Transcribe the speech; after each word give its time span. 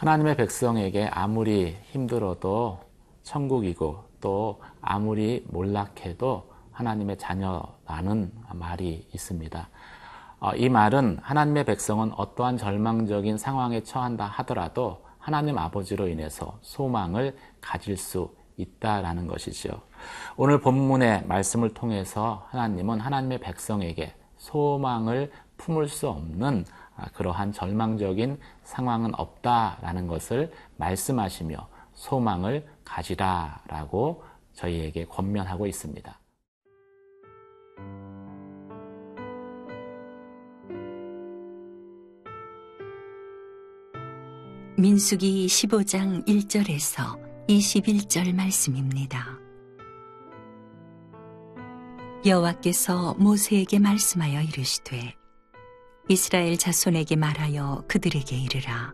하나님의 0.00 0.34
백성에게 0.36 1.08
아무리 1.12 1.76
힘들어도 1.90 2.80
천국이고 3.22 4.02
또 4.22 4.62
아무리 4.80 5.44
몰락해도 5.48 6.50
하나님의 6.72 7.18
자녀라는 7.18 8.32
말이 8.54 9.06
있습니다. 9.12 9.68
어, 10.38 10.52
이 10.54 10.70
말은 10.70 11.18
하나님의 11.20 11.64
백성은 11.66 12.14
어떠한 12.14 12.56
절망적인 12.56 13.36
상황에 13.36 13.82
처한다 13.82 14.24
하더라도 14.24 15.04
하나님 15.18 15.58
아버지로 15.58 16.08
인해서 16.08 16.58
소망을 16.62 17.36
가질 17.60 17.98
수 17.98 18.34
있다라는 18.56 19.26
것이죠. 19.26 19.82
오늘 20.38 20.62
본문의 20.62 21.26
말씀을 21.26 21.74
통해서 21.74 22.46
하나님은 22.48 23.00
하나님의 23.00 23.40
백성에게 23.40 24.14
소망을 24.38 25.30
품을 25.58 25.88
수 25.88 26.08
없는 26.08 26.64
아, 26.70 26.79
그러한 27.14 27.52
절망적인 27.52 28.38
상황은 28.64 29.14
없다라는 29.14 30.06
것을 30.06 30.52
말씀하시며 30.76 31.68
소망을 31.92 32.66
가지라라고 32.84 34.24
저희에게 34.54 35.06
권면하고 35.06 35.66
있습니다. 35.66 36.18
민수기 44.76 45.46
15장 45.46 46.26
1절에서 46.26 47.18
21절 47.48 48.34
말씀입니다. 48.34 49.38
여호와께서 52.24 53.14
모세에게 53.14 53.78
말씀하여 53.78 54.40
이르시되 54.40 55.19
이스라엘 56.10 56.58
자손에게 56.58 57.14
말하여 57.14 57.84
그들에게 57.86 58.36
이르라. 58.36 58.92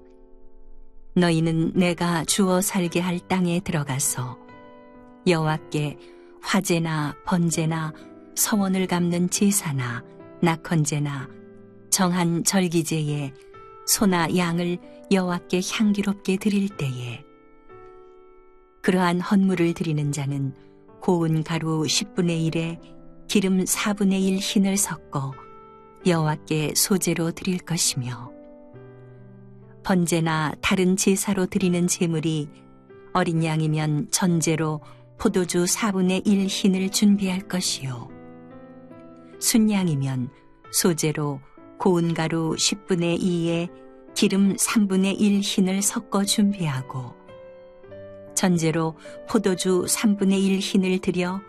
너희는 1.15 1.73
내가 1.73 2.27
주어 2.27 2.61
살게 2.61 3.01
할 3.01 3.19
땅에 3.21 3.59
들어가서 3.61 4.39
여호와께 5.27 5.97
화제나 6.43 7.17
번제나 7.25 7.95
서원을 8.35 8.87
갚는 8.87 9.31
제사나 9.31 10.05
낙헌제나 10.43 11.31
정한 11.89 12.45
절기제에 12.45 13.33
소나 13.87 14.37
양을 14.37 14.77
여호와께 15.11 15.63
향기롭게 15.73 16.37
드릴 16.37 16.69
때에 16.69 17.25
그러한 18.83 19.23
헌물을 19.23 19.73
드리는 19.73 20.13
자는 20.13 20.55
고운 21.01 21.43
가루 21.43 21.85
10분의 21.85 22.53
1에 22.53 22.79
기름 23.27 23.65
4분의 23.65 24.21
1 24.21 24.37
흰을 24.37 24.77
섞어 24.77 25.46
여호와께 26.07 26.75
소재로 26.77 27.33
드릴 27.33 27.59
것이며 27.59 28.31
번제나 29.83 30.55
다른 30.61 30.97
제사로 30.97 31.47
드리는 31.47 31.87
제물이 31.87 32.49
어린 33.13 33.45
양이면 33.45 34.09
전제로 34.11 34.81
포도주 35.19 35.65
4분의 35.65 36.27
1 36.27 36.47
흰을 36.47 36.91
준비할 36.91 37.41
것이요. 37.49 38.09
순양이면 39.41 40.31
소재로 40.73 41.41
고운 41.79 42.15
가루 42.15 42.55
10분의 42.57 43.21
2에 43.21 43.69
기름 44.15 44.55
3분의 44.57 45.21
1 45.21 45.41
흰을 45.41 45.83
섞어 45.83 46.25
준비하고 46.25 47.15
전제로 48.35 48.97
포도주 49.29 49.85
3분의 49.89 50.43
1 50.43 50.59
흰을 50.59 50.99
들여 51.01 51.41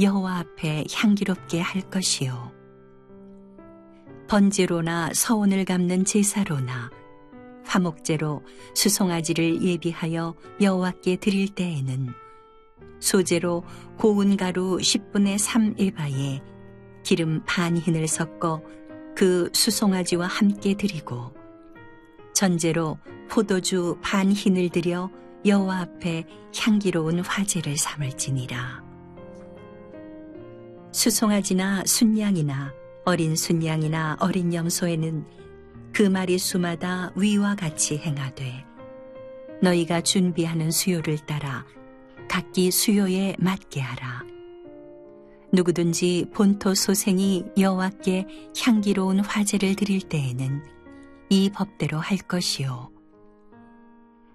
여호와 0.00 0.38
앞에 0.38 0.84
향기롭게 0.92 1.60
할 1.60 1.82
것이요 1.82 2.53
번제로나 4.28 5.10
서원을 5.14 5.64
갚는 5.64 6.04
제사로나 6.04 6.90
화목제로 7.64 8.42
수송아지를 8.74 9.62
예비하여 9.62 10.34
여호와께 10.60 11.16
드릴 11.16 11.48
때에는 11.54 12.08
소재로 13.00 13.64
고운 13.98 14.36
가루 14.36 14.78
10분의 14.78 15.38
3 15.38 15.74
에바에 15.78 16.42
기름 17.02 17.42
반 17.46 17.76
흰을 17.76 18.08
섞어 18.08 18.62
그 19.14 19.50
수송아지와 19.52 20.26
함께 20.26 20.74
드리고 20.74 21.32
전제로 22.32 22.98
포도주 23.28 23.98
반 24.02 24.32
흰을 24.32 24.70
들여 24.70 25.10
여호와 25.46 25.80
앞에 25.80 26.24
향기로운 26.56 27.20
화제를 27.20 27.76
삼을지니라. 27.76 28.82
수송아지나 30.92 31.84
순양이나 31.86 32.72
어린 33.04 33.36
순양이나 33.36 34.16
어린 34.20 34.54
염소에는 34.54 35.24
그 35.92 36.02
마리 36.02 36.38
수마다 36.38 37.12
위와 37.16 37.54
같이 37.54 37.98
행하되 37.98 38.64
너희가 39.62 40.00
준비하는 40.00 40.70
수요를 40.70 41.18
따라 41.18 41.66
각기 42.28 42.70
수요에 42.70 43.36
맞게 43.38 43.80
하라. 43.80 44.24
누구든지 45.52 46.30
본토 46.34 46.74
소생이 46.74 47.44
여호와께 47.56 48.26
향기로운 48.58 49.20
화제를 49.20 49.76
드릴 49.76 50.00
때에는 50.00 50.62
이 51.30 51.50
법대로 51.50 51.98
할 51.98 52.18
것이요. 52.18 52.90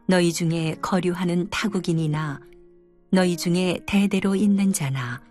너희 0.07 0.31
중에 0.31 0.75
거류하는 0.81 1.49
타국인이나 1.49 2.39
너희 3.11 3.35
중에 3.35 3.79
대대로 3.85 4.35
있는 4.35 4.71
자나 4.71 5.21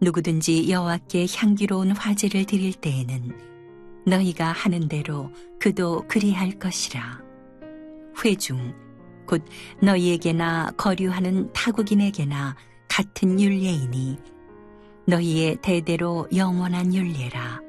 누구든지 0.00 0.70
여호와께 0.70 1.26
향기로운 1.34 1.90
화제를 1.90 2.44
드릴 2.44 2.72
때에는 2.74 3.36
너희가 4.06 4.52
하는 4.52 4.88
대로 4.88 5.30
그도 5.58 6.04
그리할 6.06 6.52
것이라. 6.58 7.20
회중 8.24 8.74
곧 9.26 9.44
너희에게나 9.82 10.72
거류하는 10.76 11.52
타국인에게나 11.52 12.56
같은 12.88 13.40
율례이니 13.40 14.18
너희의 15.06 15.56
대대로 15.62 16.26
영원한 16.34 16.94
율례라. 16.94 17.60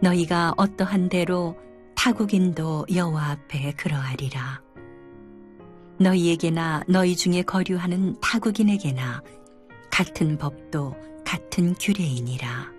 너희가 0.00 0.54
어떠한 0.56 1.08
대로 1.08 1.56
타국인도 1.96 2.86
여호와 2.92 3.30
앞에 3.30 3.72
그러하리라. 3.72 4.62
너희에게나 5.98 6.82
너희 6.88 7.14
중에 7.14 7.42
거류하는 7.42 8.16
타국인에게나 8.20 9.22
같은 9.92 10.38
법도 10.38 10.96
같은 11.22 11.74
규례이니라. 11.74 12.72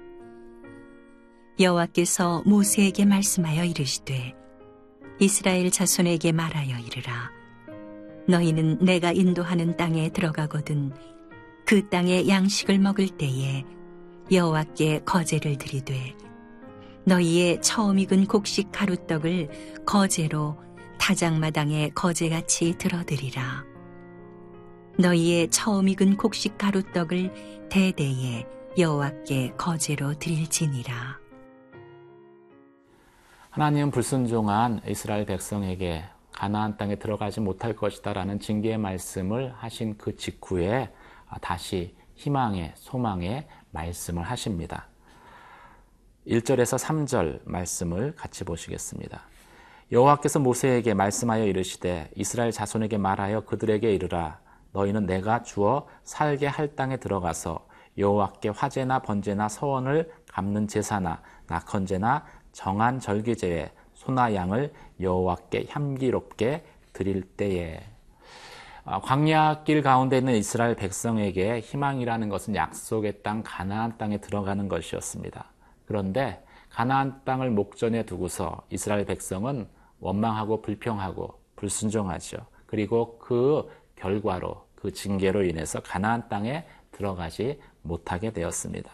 여호와께서 1.60 2.42
모세에게 2.44 3.06
말씀하여 3.06 3.66
이르시되 3.66 4.34
이스라엘 5.20 5.70
자손에게 5.70 6.32
말하여 6.32 6.76
이르라. 6.80 7.32
너희는 8.28 8.80
내가 8.80 9.12
인도하는 9.12 9.78
땅에 9.78 10.10
들어가거든 10.10 10.92
그 11.68 11.88
땅의 11.88 12.28
양식을 12.28 12.80
먹을 12.80 13.08
때에 13.10 13.64
여호와께 14.32 15.02
거제를 15.06 15.60
드리되 15.60 16.16
너희의 17.06 17.62
처음 17.62 18.00
익은 18.00 18.26
곡식 18.26 18.72
가루떡을 18.72 19.84
거제로 19.86 20.58
타작마당에 20.98 21.90
거제같이 21.90 22.76
들어드리라. 22.80 23.73
너희의 25.00 25.50
처음 25.50 25.90
익은 25.90 26.18
곡식 26.18 26.58
가루떡을 26.58 27.68
대대에 27.70 28.46
여호와께 28.78 29.54
거제로 29.58 30.14
드릴지니라. 30.14 31.20
하나님은 33.50 33.92
불순종한 33.92 34.82
이스라엘 34.88 35.26
백성에게 35.26 36.04
가나안 36.32 36.78
땅에 36.78 36.96
들어가지 36.96 37.40
못할 37.40 37.76
것이다라는 37.76 38.40
징계의 38.40 38.78
말씀을 38.78 39.54
하신 39.58 39.98
그 39.98 40.16
직후에 40.16 40.92
다시 41.42 41.96
희망의 42.16 42.74
소망의 42.76 43.48
말씀을 43.72 44.24
하십니다. 44.24 44.88
1절에서 46.28 46.80
3절 46.80 47.42
말씀을 47.46 48.16
같이 48.16 48.44
보시겠습니다. 48.44 49.22
여호와께서 49.92 50.40
모세에게 50.40 50.94
말씀하여 50.94 51.46
이르시되 51.46 52.10
이스라엘 52.16 52.52
자손에게 52.52 52.98
말하여 52.98 53.42
그들에게 53.42 53.94
이르라 53.94 54.43
너희는 54.74 55.06
내가 55.06 55.44
주어 55.44 55.88
살게 56.04 56.48
할 56.48 56.76
땅에 56.76 56.98
들어가서 56.98 57.66
여호와께 57.98 58.50
화제나 58.50 59.00
번제나 59.00 59.48
서원을 59.48 60.12
갚는 60.30 60.68
제사나 60.68 61.22
낙헌제나 61.48 62.26
정한 62.52 63.00
절기제에 63.00 63.72
소나 63.94 64.34
양을 64.34 64.74
여호와께 65.00 65.68
향기롭게 65.70 66.66
드릴 66.92 67.24
때에 67.24 67.82
아, 68.86 69.00
광야길 69.00 69.82
가운데 69.82 70.18
있는 70.18 70.34
이스라엘 70.34 70.76
백성에게 70.76 71.62
희망이라는 71.62 72.28
것은 72.28 72.56
약속의 72.56 73.24
땅 73.24 73.42
가나안 73.44 73.98
땅에 73.98 74.18
들어가는 74.18 74.68
것이었습니다. 74.68 75.46
그런데 75.86 76.44
가나안 76.70 77.22
땅을 77.24 77.52
목전에 77.52 78.04
두고서 78.04 78.62
이스라엘 78.70 79.06
백성은 79.06 79.68
원망하고 80.00 80.62
불평하고 80.62 81.40
불순종하죠. 81.56 82.40
그리고 82.66 83.18
그 83.20 83.70
결과로 83.96 84.63
그 84.84 84.92
징계로 84.92 85.46
인해서 85.46 85.80
가나안 85.80 86.28
땅에 86.28 86.66
들어가지 86.92 87.58
못하게 87.84 88.34
되었습니다. 88.34 88.92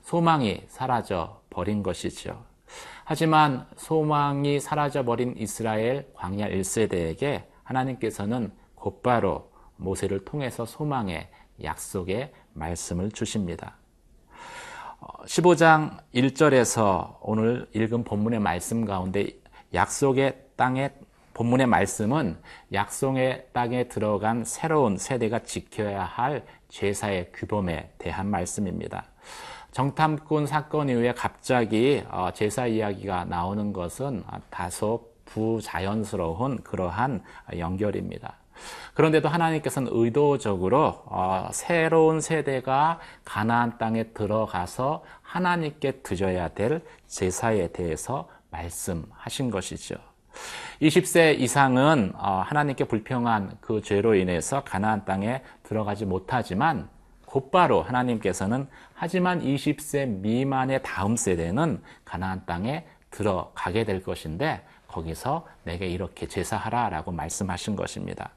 소망이 0.00 0.62
사라져 0.66 1.42
버린 1.50 1.82
것이죠. 1.82 2.42
하지만 3.04 3.66
소망이 3.76 4.58
사라져 4.58 5.04
버린 5.04 5.34
이스라엘 5.36 6.10
광야 6.14 6.48
1세대에게 6.48 7.44
하나님께서는 7.64 8.50
곧바로 8.74 9.52
모세를 9.76 10.24
통해서 10.24 10.64
소망의 10.64 11.28
약속의 11.62 12.32
말씀을 12.54 13.10
주십니다. 13.10 13.76
15장 15.26 15.98
어, 15.98 16.00
1절에서 16.14 17.18
오늘 17.20 17.68
읽은 17.74 18.04
본문의 18.04 18.40
말씀 18.40 18.86
가운데 18.86 19.28
약속의 19.74 20.46
땅에 20.56 20.94
본문의 21.36 21.66
말씀은 21.66 22.38
약속의 22.72 23.48
땅에 23.52 23.88
들어간 23.88 24.42
새로운 24.42 24.96
세대가 24.96 25.40
지켜야 25.40 26.02
할 26.02 26.46
제사의 26.70 27.30
규범에 27.34 27.90
대한 27.98 28.30
말씀입니다. 28.30 29.04
정탐꾼 29.70 30.46
사건 30.46 30.88
이후에 30.88 31.12
갑자기 31.12 32.02
어, 32.08 32.30
제사 32.32 32.66
이야기가 32.66 33.26
나오는 33.26 33.74
것은 33.74 34.24
다소 34.48 35.10
부자연스러운 35.26 36.62
그러한 36.62 37.22
연결입니다. 37.58 38.36
그런데도 38.94 39.28
하나님께서는 39.28 39.90
의도적으로 39.92 41.02
어, 41.04 41.50
새로운 41.52 42.22
세대가 42.22 42.98
가나안 43.26 43.76
땅에 43.76 44.04
들어가서 44.04 45.04
하나님께 45.20 46.00
드려야 46.00 46.48
될 46.48 46.80
제사에 47.06 47.72
대해서 47.72 48.26
말씀하신 48.48 49.50
것이죠. 49.50 50.15
20세 50.82 51.38
이상은 51.40 52.12
어, 52.16 52.42
하나님께 52.46 52.84
불평한 52.84 53.56
그 53.60 53.80
죄로 53.82 54.14
인해서 54.14 54.62
가나안 54.64 55.04
땅에 55.04 55.42
들어가지 55.62 56.04
못하지만 56.04 56.88
곧바로 57.24 57.82
하나님께서는 57.82 58.68
하지만 58.94 59.42
20세 59.42 60.06
미만의 60.06 60.82
다음 60.82 61.16
세대는 61.16 61.82
가나안 62.04 62.44
땅에 62.46 62.86
들어가게 63.10 63.84
될 63.84 64.02
것인데 64.02 64.62
거기서 64.88 65.46
내게 65.64 65.86
이렇게 65.86 66.26
제사하라라고 66.26 67.12
말씀하신 67.12 67.76
것입니다. 67.76 68.30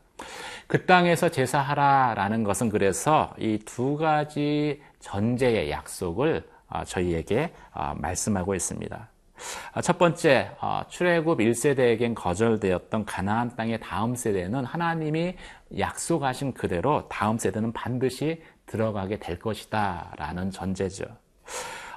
그 0.68 0.86
땅에서 0.86 1.30
제사하라라는 1.30 2.44
것은 2.44 2.70
그래서 2.70 3.34
이 3.38 3.60
두 3.66 3.98
가지 3.98 4.82
전제의 5.00 5.72
약속을 5.72 6.48
어, 6.70 6.84
저희에게 6.84 7.54
어, 7.74 7.94
말씀하고 7.98 8.56
있습니다. 8.56 9.09
아, 9.74 9.82
첫 9.82 9.98
번째, 9.98 10.52
어, 10.60 10.82
출애굽 10.88 11.40
1세대에겐 11.40 12.16
거절되었던 12.16 13.06
가나안 13.06 13.56
땅의 13.56 13.80
다음 13.80 14.16
세대는 14.16 14.66
하나님이 14.66 15.36
약속하신 15.78 16.54
그대로 16.54 17.08
다음 17.10 17.38
세대는 17.38 17.74
반드시 17.74 18.42
들어가게 18.66 19.20
될 19.20 19.40
것이다 19.40 20.14
라는 20.18 20.52
전제죠. 20.52 21.06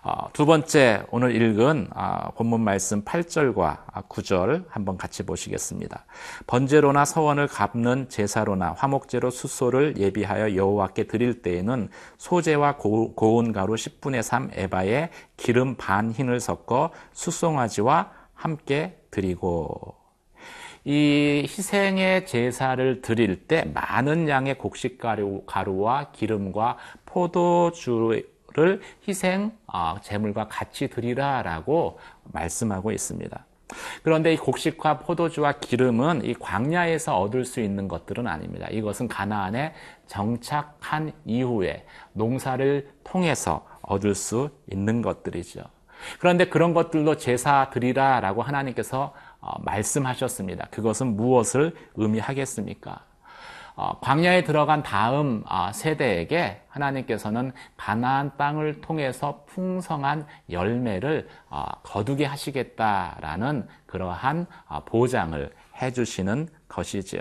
어, 0.04 0.28
두 0.32 0.46
번째 0.46 1.04
오늘 1.12 1.36
읽은 1.36 1.86
어, 1.94 2.32
본문 2.34 2.60
말씀 2.60 3.04
8절과 3.04 4.08
9절 4.08 4.64
한번 4.68 4.96
같이 4.96 5.24
보시겠습니다. 5.24 6.06
번제로나 6.48 7.04
서원을 7.04 7.46
갚는 7.46 8.08
제사로나 8.08 8.72
화목제로 8.72 9.30
수소를 9.30 9.98
예비하여 9.98 10.56
여호와께 10.56 11.04
드릴 11.04 11.40
때에는 11.42 11.88
소재와 12.18 12.78
고운 12.78 13.52
가루 13.52 13.74
10분의 13.74 14.22
3 14.22 14.50
에바에 14.54 15.10
기름 15.36 15.76
반 15.76 16.10
흰을 16.10 16.40
섞어 16.40 16.90
수송아지와 17.12 18.10
함께 18.34 18.98
드리고 19.12 19.94
이 20.84 21.46
희생의 21.48 22.26
제사를 22.26 23.02
드릴 23.02 23.46
때 23.46 23.70
많은 23.72 24.28
양의 24.28 24.58
곡식 24.58 24.98
가루와 24.98 26.10
기름과 26.10 26.76
포도주 27.06 28.20
를 28.54 28.80
희생 29.06 29.52
어, 29.66 29.96
제물과 30.02 30.48
같이 30.48 30.88
드리라라고 30.88 31.98
말씀하고 32.24 32.92
있습니다. 32.92 33.46
그런데 34.02 34.34
이 34.34 34.36
곡식과 34.36 34.98
포도주와 34.98 35.52
기름은 35.52 36.24
이 36.24 36.34
광야에서 36.34 37.18
얻을 37.18 37.46
수 37.46 37.60
있는 37.60 37.88
것들은 37.88 38.26
아닙니다. 38.26 38.66
이것은 38.70 39.08
가나안에 39.08 39.72
정착한 40.06 41.12
이후에 41.24 41.86
농사를 42.12 42.90
통해서 43.04 43.66
얻을 43.80 44.14
수 44.14 44.50
있는 44.70 45.00
것들이죠. 45.00 45.62
그런데 46.18 46.46
그런 46.46 46.74
것들도 46.74 47.16
제사 47.16 47.70
드리라라고 47.70 48.42
하나님께서 48.42 49.14
어, 49.40 49.60
말씀하셨습니다. 49.62 50.68
그것은 50.70 51.16
무엇을 51.16 51.74
의미하겠습니까? 51.94 53.04
어, 53.74 53.98
광야에 54.00 54.44
들어간 54.44 54.82
다음 54.82 55.44
어, 55.48 55.70
세대에게 55.72 56.62
하나님께서는 56.68 57.52
가나안 57.76 58.36
땅을 58.36 58.80
통해서 58.80 59.44
풍성한 59.46 60.26
열매를 60.50 61.28
어, 61.48 61.64
거두게 61.82 62.24
하시겠다라는 62.24 63.66
그러한 63.86 64.46
보장을 64.86 65.50
해주시는 65.80 66.48
것이지요. 66.68 67.20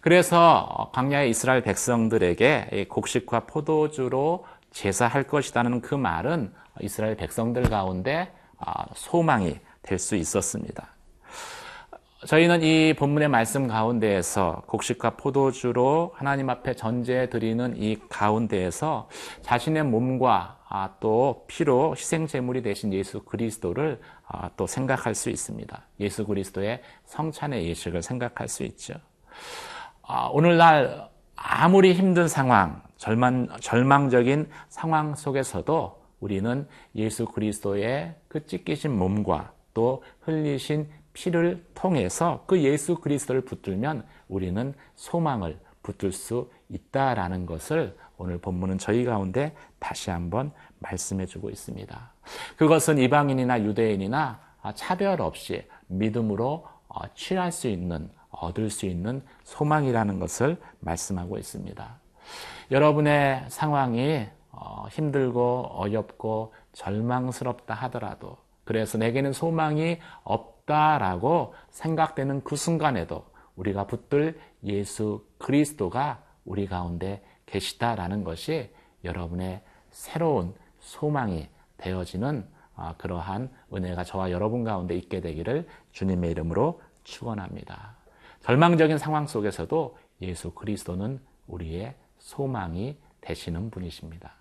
그래서 0.00 0.90
광야의 0.92 1.30
이스라엘 1.30 1.62
백성들에게 1.62 2.86
곡식과 2.88 3.40
포도주로 3.40 4.46
제사할 4.70 5.24
것이라는 5.24 5.80
그 5.80 5.94
말은 5.94 6.52
이스라엘 6.80 7.16
백성들 7.16 7.64
가운데 7.64 8.32
소망이 8.94 9.58
될 9.82 9.98
수 9.98 10.14
있었습니다. 10.16 10.97
저희는 12.26 12.62
이 12.62 12.94
본문의 12.94 13.28
말씀 13.28 13.68
가운데에서 13.68 14.64
곡식과 14.66 15.10
포도주로 15.10 16.12
하나님 16.16 16.50
앞에 16.50 16.74
전제 16.74 17.28
드리는 17.30 17.76
이 17.76 17.96
가운데에서 18.08 19.08
자신의 19.42 19.84
몸과 19.84 20.58
아, 20.68 20.90
또 20.98 21.44
피로 21.46 21.94
희생 21.96 22.26
제물이 22.26 22.62
되신 22.62 22.92
예수 22.92 23.22
그리스도를 23.22 24.00
아, 24.26 24.50
또 24.56 24.66
생각할 24.66 25.14
수 25.14 25.30
있습니다. 25.30 25.80
예수 26.00 26.26
그리스도의 26.26 26.82
성찬의 27.04 27.68
예식을 27.68 28.02
생각할 28.02 28.48
수 28.48 28.64
있죠. 28.64 28.94
아, 30.02 30.26
오늘날 30.32 31.08
아무리 31.36 31.94
힘든 31.94 32.26
상황, 32.26 32.82
절망, 32.96 33.46
절망적인 33.60 34.48
상황 34.68 35.14
속에서도 35.14 36.02
우리는 36.18 36.66
예수 36.96 37.26
그리스도의 37.26 38.16
그 38.26 38.44
찢기신 38.44 38.90
몸과 38.98 39.52
또 39.72 40.02
흘리신 40.22 40.88
피를 41.18 41.64
통해서 41.74 42.44
그 42.46 42.62
예수 42.62 42.94
그리스도를 42.94 43.40
붙들면 43.40 44.04
우리는 44.28 44.72
소망을 44.94 45.58
붙들 45.82 46.12
수 46.12 46.48
있다라는 46.68 47.44
것을 47.44 47.96
오늘 48.18 48.38
본문은 48.38 48.78
저희 48.78 49.04
가운데 49.04 49.52
다시 49.80 50.10
한번 50.10 50.52
말씀해 50.78 51.26
주고 51.26 51.50
있습니다. 51.50 52.12
그것은 52.56 52.98
이방인이나 52.98 53.62
유대인이나 53.64 54.38
차별 54.76 55.20
없이 55.20 55.66
믿음으로 55.88 56.64
어, 56.86 57.14
취할 57.14 57.50
수 57.50 57.66
있는, 57.66 58.10
얻을 58.30 58.70
수 58.70 58.86
있는 58.86 59.22
소망이라는 59.42 60.20
것을 60.20 60.56
말씀하고 60.78 61.36
있습니다. 61.36 61.98
여러분의 62.70 63.44
상황이 63.48 64.26
어, 64.52 64.86
힘들고 64.90 65.70
어렵고 65.72 66.54
절망스럽다 66.74 67.74
하더라도 67.74 68.36
그래서 68.64 68.98
내게는 68.98 69.32
소망이 69.32 69.98
없 70.22 70.57
없다라고 70.68 71.54
생각되는 71.70 72.44
그 72.44 72.54
순간에도 72.54 73.24
우리가 73.56 73.86
붙들 73.86 74.38
예수 74.64 75.24
그리스도가 75.38 76.22
우리 76.44 76.66
가운데 76.66 77.24
계시다라는 77.46 78.22
것이 78.22 78.70
여러분의 79.02 79.62
새로운 79.90 80.54
소망이 80.78 81.48
되어지는 81.78 82.46
아, 82.76 82.94
그러한 82.96 83.50
은혜가 83.74 84.04
저와 84.04 84.30
여러분 84.30 84.62
가운데 84.62 84.94
있게 84.94 85.20
되기를 85.20 85.66
주님의 85.92 86.30
이름으로 86.30 86.80
축원합니다. 87.02 87.96
절망적인 88.42 88.98
상황 88.98 89.26
속에서도 89.26 89.98
예수 90.22 90.52
그리스도는 90.52 91.20
우리의 91.48 91.96
소망이 92.18 92.96
되시는 93.20 93.70
분이십니다. 93.70 94.37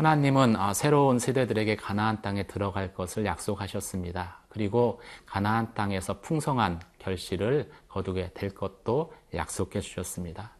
하나님은 0.00 0.56
아, 0.56 0.72
새로운 0.72 1.18
세대들에게 1.18 1.76
가나안 1.76 2.22
땅에 2.22 2.44
들어갈 2.44 2.94
것을 2.94 3.26
약속하셨습니다. 3.26 4.38
그리고 4.48 4.98
가나안 5.26 5.74
땅에서 5.74 6.22
풍성한 6.22 6.80
결실을 6.98 7.70
거두게 7.86 8.30
될 8.32 8.54
것도 8.54 9.12
약속해 9.34 9.80
주셨습니다. 9.80 10.52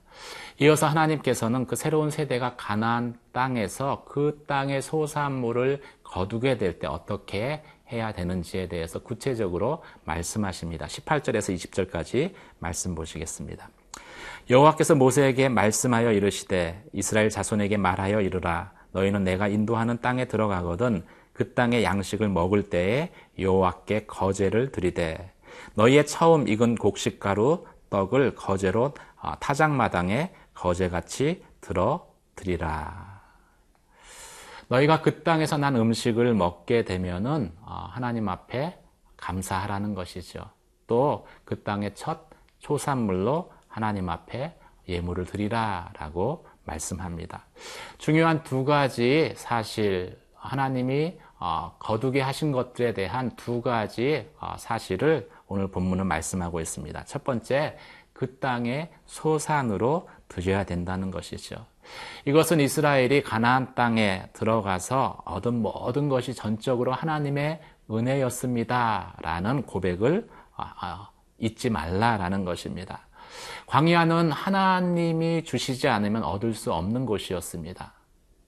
이어서 0.60 0.88
하나님께서는 0.88 1.66
그 1.66 1.74
새로운 1.74 2.10
세대가 2.10 2.54
가나안 2.58 3.18
땅에서 3.32 4.04
그 4.06 4.44
땅의 4.46 4.82
소산물을 4.82 5.80
거두게 6.02 6.58
될 6.58 6.78
때 6.78 6.86
어떻게 6.86 7.62
해야 7.90 8.12
되는지에 8.12 8.68
대해서 8.68 8.98
구체적으로 8.98 9.82
말씀하십니다. 10.04 10.84
18절에서 10.84 11.54
20절까지 11.56 12.34
말씀 12.58 12.94
보시겠습니다. 12.94 13.70
여호와께서 14.50 14.96
모세에게 14.96 15.48
말씀하여 15.48 16.12
이르시되 16.12 16.84
이스라엘 16.92 17.30
자손에게 17.30 17.78
말하여 17.78 18.20
이르라 18.20 18.78
너희는 18.92 19.24
내가 19.24 19.48
인도하는 19.48 20.00
땅에 20.00 20.26
들어가거든 20.26 21.04
그 21.32 21.54
땅의 21.54 21.84
양식을 21.84 22.28
먹을 22.28 22.68
때에 22.68 23.12
여호와께 23.38 24.06
거제를 24.06 24.72
드리되 24.72 25.32
너희의 25.74 26.06
처음 26.06 26.48
익은 26.48 26.76
곡식가루 26.76 27.66
떡을 27.90 28.34
거제로 28.34 28.94
어, 29.20 29.32
타작마당에 29.40 30.32
거제같이 30.54 31.44
들어 31.60 32.08
드리라. 32.36 33.20
너희가 34.68 35.02
그 35.02 35.22
땅에서 35.22 35.56
난 35.56 35.74
음식을 35.76 36.34
먹게 36.34 36.84
되면은 36.84 37.52
어, 37.62 37.88
하나님 37.90 38.28
앞에 38.28 38.78
감사하라는 39.16 39.94
것이죠. 39.94 40.50
또 40.86 41.26
그 41.44 41.62
땅의 41.64 41.94
첫 41.94 42.28
초산물로 42.60 43.52
하나님 43.66 44.08
앞에 44.08 44.56
예물을 44.88 45.24
드리라라고 45.24 46.46
말씀합니다. 46.70 47.46
중요한 47.98 48.42
두 48.42 48.64
가지 48.64 49.32
사실 49.36 50.18
하나님이 50.34 51.18
어, 51.38 51.74
거두게 51.78 52.20
하신 52.20 52.52
것들에 52.52 52.92
대한 52.92 53.30
두 53.36 53.62
가지 53.62 54.28
어, 54.38 54.54
사실을 54.58 55.30
오늘 55.46 55.68
본문은 55.68 56.06
말씀하고 56.06 56.60
있습니다. 56.60 57.04
첫 57.04 57.24
번째, 57.24 57.76
그 58.12 58.38
땅의 58.38 58.90
소산으로 59.06 60.08
드려야 60.28 60.64
된다는 60.64 61.10
것이죠. 61.10 61.66
이것은 62.26 62.60
이스라엘이 62.60 63.22
가나안 63.22 63.74
땅에 63.74 64.28
들어가서 64.34 65.22
얻은 65.24 65.62
모든 65.62 66.08
것이 66.10 66.34
전적으로 66.34 66.92
하나님의 66.92 67.60
은혜였습니다라는 67.90 69.62
고백을 69.62 70.28
어, 70.56 70.64
잊지 71.38 71.70
말라라는 71.70 72.44
것입니다. 72.44 73.08
광야는 73.66 74.32
하나님이 74.32 75.44
주시지 75.44 75.88
않으면 75.88 76.22
얻을 76.22 76.54
수 76.54 76.72
없는 76.72 77.06
곳이었습니다. 77.06 77.92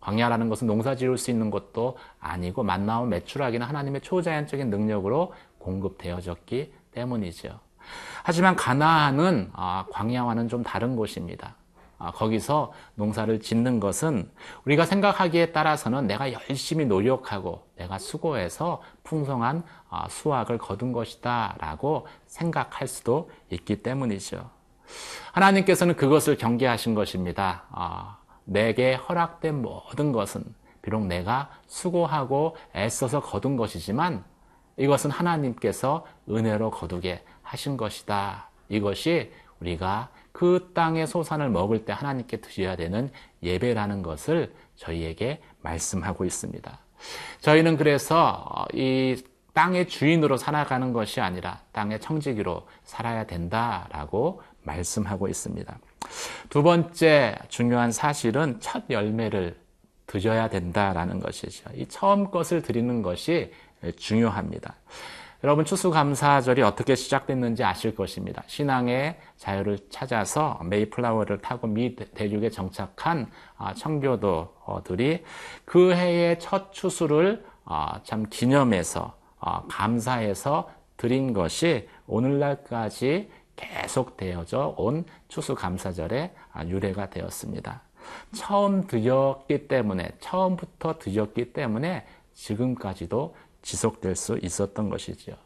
광야라는 0.01 0.49
것은 0.49 0.67
농사 0.67 0.97
지을 0.97 1.17
수 1.17 1.31
있는 1.31 1.51
것도 1.51 1.97
아니고 2.21 2.65
만나온 2.65 3.09
매출하기는 3.09 3.67
하나님의 3.67 4.01
초자연적인 4.01 4.69
능력으로 4.69 5.33
공급되어졌기 5.59 6.73
때문이죠. 6.91 7.61
하지만 8.25 8.57
가나안은 8.57 9.51
아, 9.53 9.87
광야와는 9.91 10.49
좀 10.49 10.62
다른 10.62 10.97
곳입니다. 10.97 11.57
아, 11.99 12.11
거기서 12.11 12.73
농사를 12.97 13.41
짓는 13.41 13.79
것은 13.79 14.29
우리가 14.65 14.87
생각하기에 14.87 15.53
따라서는 15.53 16.09
내가 16.09 16.33
열심히 16.33 16.85
노력하고 16.85 17.65
내가 17.77 17.99
수고해서 17.99 18.83
풍성한 19.05 19.62
아, 19.89 20.09
수확을 20.09 20.59
거둔 20.59 20.93
것이다 20.93 21.55
라고 21.59 22.09
생각할 22.27 22.89
수도 22.89 23.31
있기 23.51 23.85
때문이죠. 23.85 24.51
하나님께서는 25.33 25.97
그것을 25.97 26.37
경계하신 26.37 26.95
것입니다. 26.95 27.65
아, 27.71 28.19
내게 28.45 28.95
허락된 28.95 29.63
모든 29.63 30.13
것은 30.13 30.45
비록 30.83 31.07
내가 31.07 31.51
수고하고 31.67 32.57
애써서 32.75 33.21
거둔 33.21 33.57
것이지만 33.57 34.25
이것은 34.77 35.11
하나님께서 35.11 36.07
은혜로 36.29 36.71
거두게 36.71 37.23
하신 37.43 37.77
것이다. 37.77 38.49
이것이 38.69 39.31
우리가 39.61 40.09
그 40.33 40.71
땅의 40.75 41.07
소산을 41.07 41.51
먹을 41.51 41.85
때 41.85 41.93
하나님께 41.93 42.39
드려야 42.39 42.75
되는 42.75 43.11
예배라는 43.43 44.03
것을 44.03 44.55
저희에게 44.77 45.41
말씀하고 45.61 46.25
있습니다. 46.25 46.79
저희는 47.41 47.77
그래서 47.77 48.67
이 48.73 49.23
땅의 49.52 49.88
주인으로 49.88 50.37
살아가는 50.37 50.92
것이 50.92 51.21
아니라 51.21 51.61
땅의 51.73 52.00
청지기로 52.00 52.66
살아야 52.85 53.25
된다라고 53.26 54.42
말씀하고 54.62 55.28
있습니다. 55.28 55.78
두 56.49 56.62
번째 56.62 57.37
중요한 57.49 57.92
사실은 57.92 58.59
첫 58.61 58.85
열매를 58.88 59.56
드셔야 60.06 60.49
된다라는 60.49 61.21
것이죠. 61.21 61.71
이 61.75 61.87
처음 61.87 62.30
것을 62.30 62.62
드리는 62.62 63.02
것이 63.02 63.52
중요합니다. 63.97 64.75
여러분 65.44 65.64
추수감사절이 65.64 66.62
어떻게 66.62 66.94
시작됐는지 66.94 67.64
아실 67.64 67.97
것입니다. 67.97 68.44
신앙의 68.47 69.18
자유를 69.38 69.78
찾아서 69.90 70.61
메이플라워를 70.62 71.40
타고 71.40 71.66
미 71.66 71.97
대륙에 71.97 72.49
정착한 72.49 73.28
아, 73.56 73.75
청교도들이 73.75 75.25
그 75.64 75.94
해의 75.94 76.38
첫 76.38 76.73
추수를 76.73 77.44
아, 77.64 78.00
참 78.04 78.26
기념해서 78.30 79.14
아, 79.16 79.22
감사해서 79.69 80.71
드린 80.97 81.33
것이 81.33 81.89
오늘날까지 82.07 83.31
계속되어져 83.57 84.75
온 84.77 85.05
추수감사절의 85.29 86.33
유래가 86.67 87.11
되었습니다. 87.11 87.83
처음 88.35 88.87
드렸기 88.87 89.69
때문에 89.69 90.11
처음부터 90.21 90.99
드렸기 90.99 91.53
때문에 91.53 92.07
지금까지도 92.35 93.35
지속될 93.63 94.17
수 94.17 94.39
있었던 94.43 94.91
것이죠. 94.91 95.37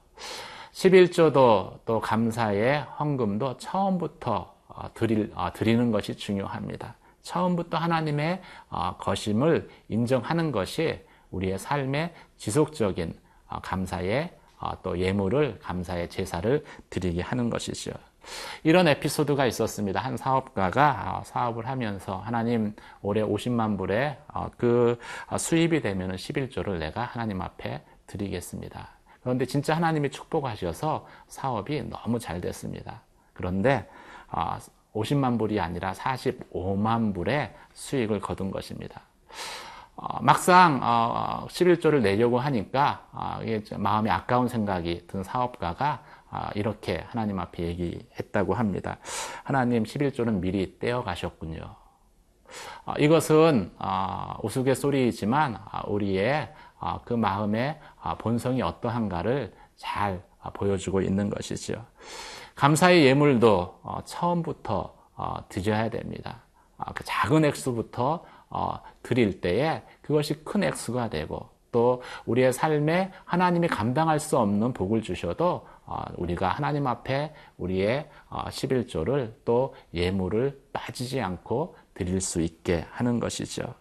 11조도 0.73 1.81
또 1.85 2.01
감사의 2.01 2.83
헌금도 2.99 3.57
처음부터 3.57 4.55
어, 4.69 4.93
드릴, 4.93 5.33
어, 5.35 5.51
드리는 5.55 5.91
것이 5.91 6.15
중요합니다. 6.15 6.97
처음부터 7.23 7.79
하나님의 7.79 8.43
어, 8.69 8.97
거심을 8.99 9.71
인정하는 9.89 10.53
것이 10.53 11.01
우리의 11.31 11.59
삶의 11.59 12.13
지속적인 12.37 13.15
감사의 13.63 14.33
또 14.83 14.99
예물을 14.99 15.59
감사의 15.61 16.09
제사를 16.09 16.65
드리게 16.91 17.23
하는 17.23 17.51
것이죠. 17.51 17.93
이런 18.65 18.89
에피소드가 18.89 19.47
있었습니다. 19.47 20.01
한 20.01 20.17
사업가가 20.17 21.23
사업을 21.25 21.67
하면서 21.67 22.17
하나님 22.17 22.75
올해 23.03 23.23
50만 23.23 23.79
불의 23.79 24.19
그 24.57 24.99
수입이 25.39 25.81
되면 25.81 26.17
11조를 26.17 26.79
내가 26.79 27.03
하나님 27.05 27.41
앞에 27.41 27.85
드리겠습니다. 28.07 28.89
그런데 29.21 29.45
진짜 29.45 29.75
하나님이 29.75 30.11
축복하셔서 30.11 31.07
사업이 31.29 31.83
너무 31.83 32.19
잘 32.19 32.41
됐습니다. 32.41 33.03
그런데 33.33 33.89
50만 34.95 35.35
아, 35.35 35.39
불이 35.39 35.61
아니라 35.61 35.93
45만 35.93 37.15
불의 37.15 37.55
수익을 37.75 38.21
거둔 38.21 38.51
것입니다. 38.51 39.03
어, 39.97 40.23
막상 40.23 40.81
11조를 41.49 41.97
어, 41.97 42.01
내려고 42.01 42.39
하니까 42.39 43.07
아, 43.13 43.41
마음이 43.79 44.11
아까운 44.11 44.47
생각이 44.47 45.07
든 45.07 45.23
사업가가 45.23 46.03
아, 46.31 46.51
이렇게 46.55 47.05
하나님 47.09 47.39
앞에 47.41 47.63
얘기했다고 47.63 48.55
합니다. 48.55 48.99
하나님 49.43 49.85
11조는 49.85 50.41
미리 50.41 50.79
떼어 50.79 51.03
가셨군요. 51.03 51.75
이것은 52.99 53.73
우스갯소리이지만 54.43 55.59
우리의 55.87 56.53
아, 56.79 57.01
그 57.05 57.15
마음의 57.15 57.81
아, 58.01 58.15
본성이 58.17 58.63
어떠한가를 58.63 59.55
잘 59.77 60.23
아, 60.41 60.51
보여주고 60.51 61.01
있는 61.01 61.31
것이죠. 61.31 61.85
감사의 62.55 63.05
예물도 63.07 63.81
어, 63.83 63.99
처음부터 64.05 64.95
어, 65.17 65.49
드려야 65.49 65.89
됩니다. 65.89 66.43
그 66.95 67.05
작은 67.05 67.47
액수부터 67.47 68.23
어, 68.51 68.79
드릴 69.03 69.41
때에 69.41 69.83
그것이 70.03 70.45
큰 70.45 70.65
액수가 70.65 71.11
되고 71.11 71.49
또 71.73 72.03
우리의 72.25 72.53
삶에 72.53 73.13
하나님이 73.25 73.69
감당할 73.69 74.19
수 74.19 74.39
없는 74.39 74.73
복을 74.73 75.03
주셔도 75.03 75.67
우리가 76.17 76.49
하나님 76.49 76.87
앞에 76.87 77.35
우리의 77.59 78.09
11조를 78.31 79.33
또 79.45 79.75
예물을 79.93 80.59
빠지지 80.73 81.21
않고 81.21 81.77
드릴 81.95 82.21
수 82.21 82.41
있게 82.41 82.87
하는 82.91 83.21
것이죠. 83.21 83.75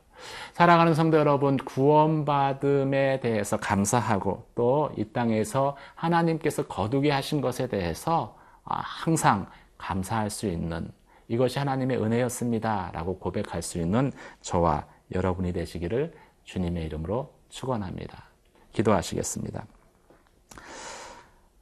사랑하는 0.54 0.94
성도 0.94 1.18
여러분, 1.18 1.58
구원받음에 1.58 3.20
대해서 3.20 3.58
감사하고 3.58 4.46
또 4.56 4.92
이 4.98 5.06
땅에서 5.06 5.76
하나님께서 5.96 6.68
거두게 6.68 7.12
하신 7.12 7.42
것에 7.42 7.68
대해서 7.68 8.38
아, 8.64 8.82
항상 8.84 9.48
감사할 9.78 10.30
수 10.30 10.48
있는 10.48 10.90
이것이 11.28 11.60
하나님의 11.60 12.02
은혜였습니다. 12.02 12.92
라고 12.94 13.18
고백할 13.18 13.62
수 13.62 13.80
있는 13.80 14.12
저와 14.42 14.86
여러분이 15.14 15.54
되시기를 15.54 16.14
주님의 16.44 16.86
이름으로 16.86 17.34
축원합니다. 17.50 18.26
기도하시겠습니다. 18.74 19.66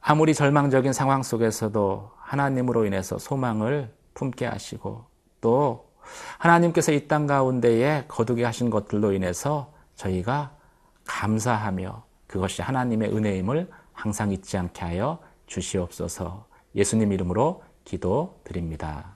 아무리 0.02 0.34
절망적인 0.34 0.92
상황 0.92 1.24
속에서도 1.24 2.12
하나님으로 2.18 2.86
인해서 2.86 3.18
소망을 3.18 3.94
품게 4.14 4.46
하시고 4.46 5.06
또 5.40 5.88
하나님께서 6.40 6.92
이 6.92 7.08
땅 7.08 7.28
가운데에 7.28 8.06
거두게 8.08 8.44
하신 8.44 8.70
것들로 8.70 9.14
인해서 9.14 9.72
저희가 9.96 10.56
감사하며 11.06 12.04
그것이 12.28 12.62
하나님의 12.62 13.16
은혜임을 13.16 13.70
항상 13.94 14.32
잊지 14.32 14.58
않게 14.58 14.84
하여 14.84 15.20
주시옵소서 15.48 16.48
예수님 16.76 17.14
이름으로 17.14 17.64
기도 17.86 18.40
드립니다. 18.44 19.16